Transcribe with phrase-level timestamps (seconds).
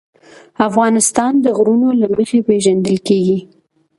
[0.67, 3.39] افغانستان د غرونه له مخې پېژندل کېږي.